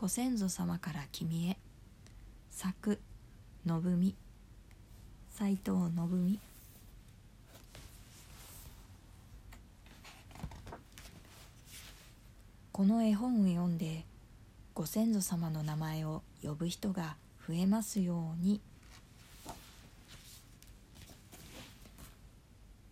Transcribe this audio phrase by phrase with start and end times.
[0.00, 1.58] ご先祖様から君へ。
[2.50, 2.98] 作
[3.66, 4.14] 信美。
[5.28, 6.40] 斎藤信美。
[12.72, 14.06] この絵本を読んで
[14.72, 18.62] ご先祖様の名前を呼ぶ人が増えますように。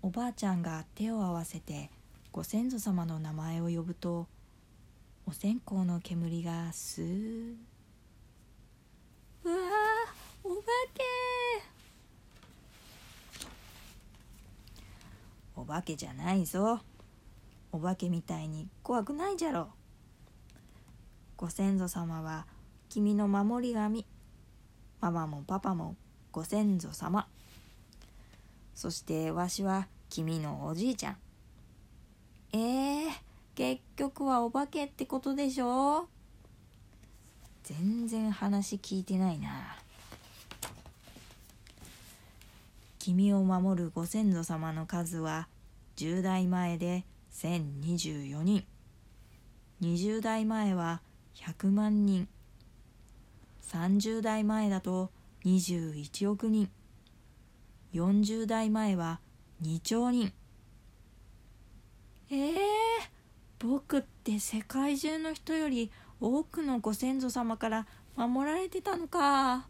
[0.00, 1.90] おばあちゃんが手を合わせて
[2.32, 4.26] ご先祖様の名前を呼ぶと
[5.26, 7.54] お線香の煙がスー。
[9.44, 9.58] うわー
[10.44, 10.62] お化
[10.94, 11.02] け。
[15.56, 16.80] お化けじゃないぞ。
[17.72, 19.68] お化けみたいに怖くないじゃろ。
[21.36, 22.46] ご先祖様は
[22.88, 24.06] 君の守り神。
[25.00, 25.96] ママもパパも
[26.32, 27.26] ご先祖様。
[28.74, 31.16] そしてわしは君のおじいちゃん。
[32.52, 33.10] えー、
[33.54, 36.08] 結局はお化けってことでしょ？
[37.62, 39.76] 全然話聞いてないな。
[42.98, 45.48] 君を守るご先祖様の数は
[45.96, 48.64] 10代前で1024人。
[49.82, 51.00] 20代前は
[51.34, 52.28] 100万人。
[53.62, 55.10] 30代前だと
[55.44, 56.70] 21億人。
[57.92, 59.20] 40代前は
[59.62, 60.32] 2兆人。
[62.30, 62.54] えー、
[63.64, 69.66] 僕って世界中の人より多くのご先祖様から守られてたのか。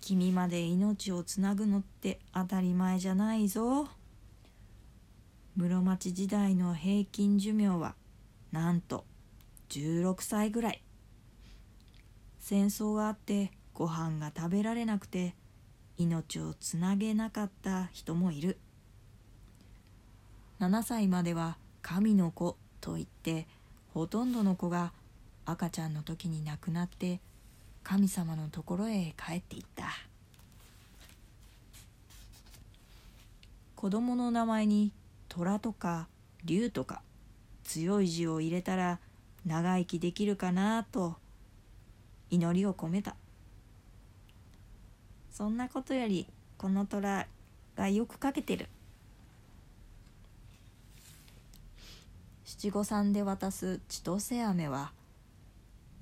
[0.00, 3.86] 君まで命をつなぐのって当たり前じゃないぞ。
[5.56, 7.94] 室町時代の平均寿命は
[8.50, 9.04] なんと
[9.68, 10.82] 16歳ぐらい。
[12.40, 15.36] 戦争があってご飯が食べられなくて
[15.96, 18.58] 命をつなげなかった人もいる。
[20.62, 23.48] 7歳までは神の子と言って
[23.92, 24.92] ほとんどの子が
[25.44, 27.18] 赤ちゃんの時に亡くなって
[27.82, 29.86] 神様のところへ帰っていった。
[33.74, 34.92] 子供の名前に
[35.28, 36.06] 虎とか
[36.44, 37.02] 竜とか
[37.64, 39.00] 強い字を入れたら
[39.44, 41.16] 長生きできるかなと
[42.30, 43.16] 祈りを込めた。
[45.32, 47.26] そんなことよりこの虎
[47.74, 48.68] がよくかけてる。
[52.62, 54.92] 七五三で渡す千歳飴は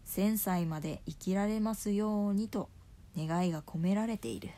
[0.04, 2.68] 千歳まで生きられますようにと
[3.16, 4.50] 願いが込められている。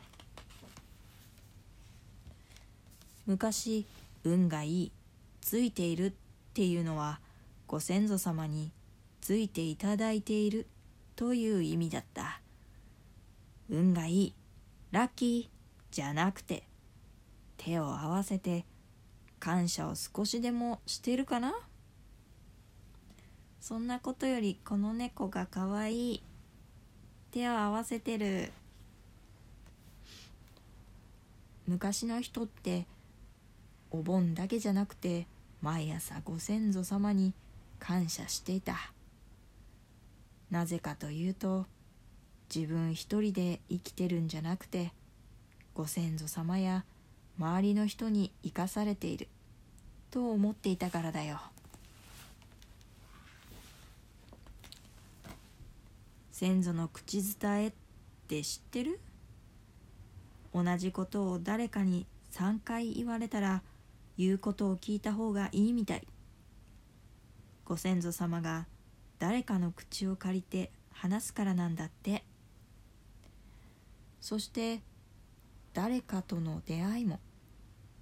[3.25, 3.87] 昔
[4.25, 4.93] 運がいい
[5.43, 6.13] ついているっ
[6.55, 7.21] ていうのは
[7.69, 8.73] ご先祖様に
[9.21, 10.67] ついていただいている
[11.15, 12.41] という意味だった。
[13.71, 14.35] 運がいい
[14.91, 16.65] ラッキーじゃなくて
[17.59, 18.65] 手を合わせて
[19.39, 21.55] 感謝を少しでもしてるかな？
[23.63, 26.23] そんなことよりこの猫がかわいい。
[27.31, 28.51] 手を合わせてる
[31.69, 32.87] 昔の人って
[33.93, 35.29] お盆だけじゃなくて
[35.63, 37.35] 毎朝ご先祖様に
[37.79, 38.75] 感謝していた。
[40.51, 41.67] なぜかというと
[42.53, 44.91] 自分一人で生きてるんじゃなくて
[45.73, 46.85] ご先祖様や
[47.39, 49.29] 周りの人に生かされている
[50.11, 51.52] と思っていたからだよ。
[56.33, 57.73] 先祖の口伝えっ
[58.27, 58.99] て知ってる？
[60.53, 63.63] 同じことを誰かに3回言われたら
[64.19, 66.07] 言うことを聞いた方がいいみたい。
[67.65, 68.67] ご先祖様が
[69.19, 72.25] 誰かの口を借りて話すからなんだって。
[74.21, 74.81] そして
[75.75, 77.21] 誰かとの出会いも。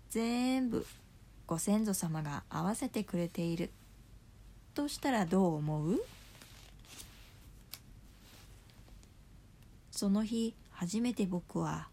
[0.08, 0.86] 全部
[1.46, 3.70] ご先祖様が合わせてくれている。
[4.74, 6.00] としたらどう思う？
[10.00, 11.90] その日初めて僕は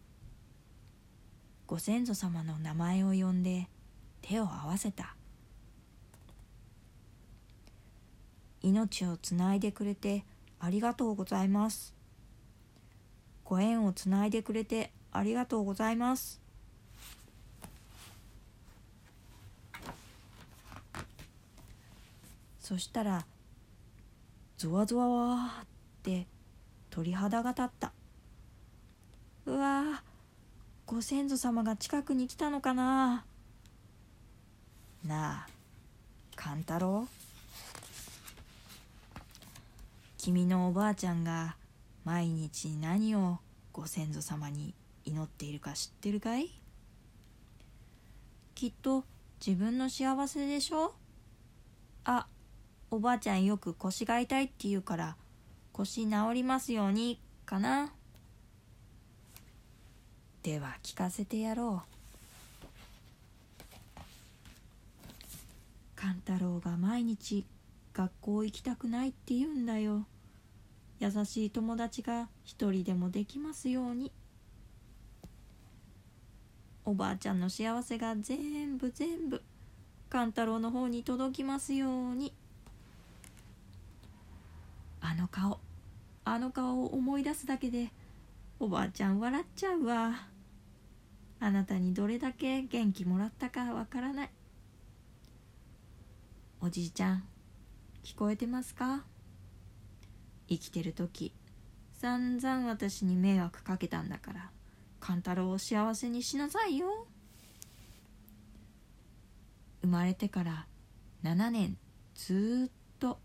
[1.66, 3.68] ご先祖様の名前を呼んで
[4.22, 5.14] 手を合わせた。
[8.62, 10.24] 命をつないでくれて
[10.58, 11.94] ありがとうございます。
[13.44, 16.40] ご縁をつないでくれてありがとうございます。
[22.58, 23.26] そしたら
[24.56, 25.66] ゾワゾワわっ
[26.02, 26.26] て
[26.88, 27.92] 鳥肌が立った。
[29.48, 30.02] うわ
[30.84, 33.24] ご先祖様が近くに来たのかな。
[35.06, 35.48] なあ
[36.36, 37.08] 勘太郎。
[40.18, 41.56] 君のおばあちゃんが
[42.04, 43.38] 毎日何を
[43.72, 44.74] ご先祖様に
[45.06, 46.50] 祈っているか知ってるかい？
[48.54, 49.04] きっと
[49.44, 50.92] 自分の幸せでしょ？
[52.04, 52.26] あ
[52.90, 55.16] おばあちゃんよく腰が痛いって言うから
[55.72, 57.94] 腰治りますようにかな。
[60.48, 63.44] では聞かせてやろう。
[65.94, 67.44] 勘太郎が毎日
[67.92, 70.06] 学校行きたくないって言うんだよ。
[71.00, 74.10] 優しい友達が一人でもできますように。
[76.86, 79.42] おばあちゃんの幸せが全部全部。
[80.08, 82.32] 勘太郎の方に届きますように。
[85.02, 85.60] あの顔
[86.24, 87.90] あの顔を思い出すだけで
[88.58, 90.27] おばあちゃん笑っちゃうわ。
[91.40, 94.30] あなたにどれだけ元気もらったかわからない。
[96.60, 97.24] おじいちゃん
[98.02, 99.04] 聞こえてますか？
[100.48, 101.32] 生きてる時
[101.92, 104.50] 散々私に迷惑かけたんだから
[104.98, 107.06] 勘太郎を幸せにしなさいよ。
[109.82, 110.66] 生まれてから
[111.22, 111.78] 7年
[112.14, 113.20] ずっと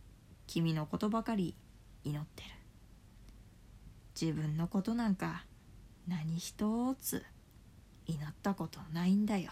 [0.45, 1.55] 君のことばかり
[2.03, 2.49] 祈ってる。
[4.19, 5.45] 自分のことなんか
[6.07, 7.23] 何一つ
[8.05, 9.51] 祈ったことないんだよ。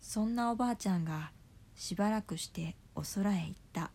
[0.00, 1.30] そんなおばあちゃんが
[1.74, 3.90] しばらくしてお空へ行った。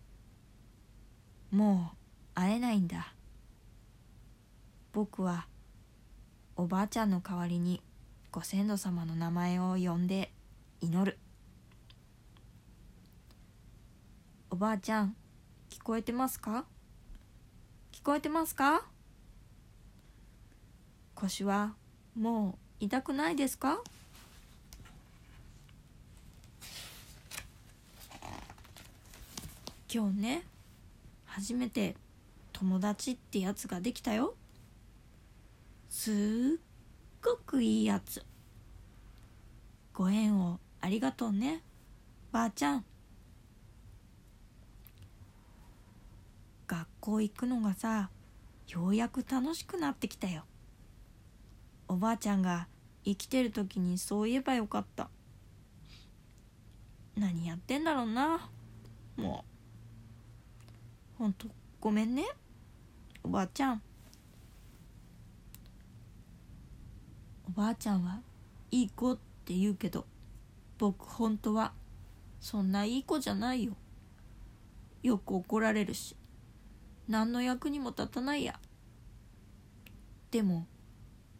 [1.51, 1.97] もう
[2.33, 3.13] 会えないんだ。
[4.93, 5.47] 僕は
[6.55, 7.81] おばあちゃんの代わりに
[8.31, 10.31] ご先祖様の名前を呼んで
[10.81, 11.19] 祈る。
[14.49, 15.15] おばあちゃん
[15.69, 16.65] 聞こえてますか？
[17.97, 18.85] 聞こえてますか？
[21.15, 21.73] 腰は
[22.15, 23.81] もう痛くないですか？
[29.93, 30.43] 今日ね
[31.25, 31.95] 初めて
[32.53, 34.35] 友達ってやつができたよ。
[35.89, 36.13] すっ
[37.21, 38.23] ごくいいやつ。
[39.93, 41.61] ご縁をありがとうね
[42.31, 42.85] ばあちゃん。
[46.67, 48.09] 学校行くのがさ
[48.67, 50.43] ようやく楽しくなってきたよ。
[51.87, 52.67] おばあちゃんが
[53.05, 55.09] 生きてる時にそう言えばよかった。
[57.15, 58.49] 何やってんだろうな。
[59.15, 59.45] も
[61.15, 61.17] う。
[61.17, 61.47] ほんと
[61.79, 62.25] ごめんね。
[63.23, 63.81] おばあちゃん。
[67.47, 68.19] おばあちゃんは
[68.71, 70.05] いい子って言うけど
[70.77, 71.71] 僕本当は
[72.41, 73.71] そんないい子じゃないよ。
[75.01, 76.17] よく怒られるし。
[77.07, 78.59] 何の役にも立たないや。
[80.31, 80.67] でも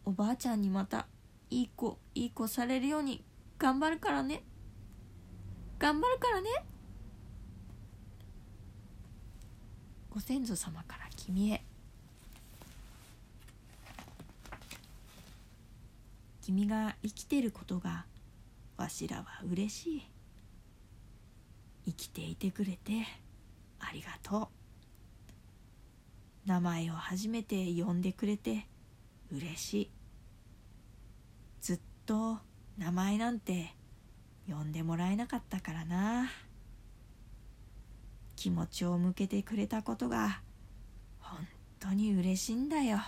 [0.04, 1.06] おばあちゃんにまた
[1.50, 3.22] いい子いい子されるように
[3.58, 4.42] 頑張るからね。
[5.78, 6.48] 頑張るからね。
[10.10, 11.62] ご先祖様から君へ。
[16.40, 18.06] 君が生きてることが
[18.78, 20.02] わしらは嬉しい。
[21.86, 23.06] 生きていてくれて
[23.80, 24.57] ありがとう。
[26.48, 28.66] 名前を初めて呼んでくれて
[29.30, 29.90] 嬉しい。
[31.60, 32.38] ずっと
[32.78, 33.74] 名前なんて
[34.48, 36.30] 呼んでもらえなかったからな。
[38.34, 40.40] 気持ちを向けてくれたことが
[41.20, 41.46] 本
[41.80, 42.98] 当に嬉しいんだよ。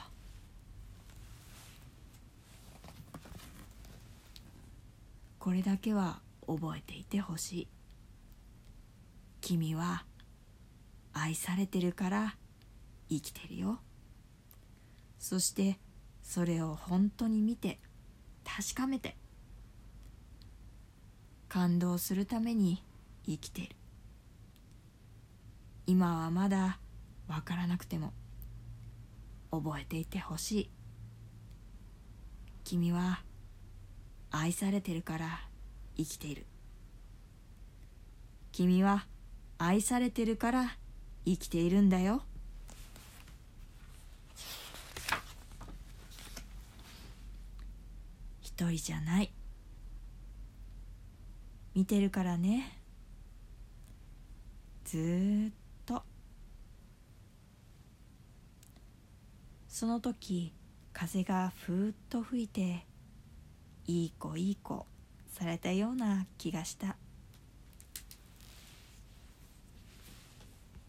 [5.38, 7.68] これだけは覚えていてほしい。
[9.40, 10.04] 君は
[11.14, 12.36] 愛されてるから
[13.10, 13.80] 生きてるよ。
[15.18, 15.78] そして
[16.22, 17.78] それを本当に見て
[18.44, 19.16] 確かめて
[21.48, 22.82] 感動するために
[23.26, 23.68] 生きてる。
[25.86, 26.78] 今はまだ
[27.26, 28.12] わからなくても
[29.50, 30.70] 覚えていてほしい。
[32.62, 33.24] 君は
[34.30, 35.40] 愛されてるから
[35.96, 36.46] 生きている。
[38.52, 39.06] 君は
[39.58, 40.76] 愛されてるから
[41.24, 42.22] 生きているんだよ。
[48.60, 49.32] 一人じゃない。
[51.74, 52.78] 見てるからね。
[54.84, 55.52] ずっ
[55.86, 56.02] と。
[59.66, 60.52] その時
[60.92, 62.86] 風がふーっと吹いて
[63.86, 64.86] いい子いい子
[65.32, 66.99] されたような気がした。